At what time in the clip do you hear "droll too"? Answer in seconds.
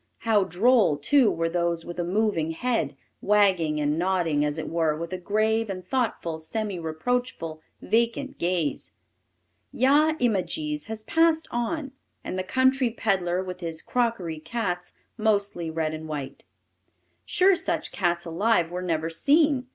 0.45-1.29